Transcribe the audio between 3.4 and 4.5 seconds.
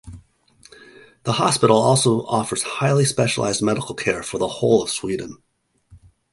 medical care for the